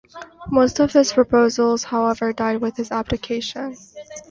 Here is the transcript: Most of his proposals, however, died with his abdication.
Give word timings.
Most 0.49 0.79
of 0.79 0.93
his 0.93 1.13
proposals, 1.13 1.83
however, 1.83 2.33
died 2.33 2.59
with 2.59 2.75
his 2.75 2.91
abdication. 2.91 3.77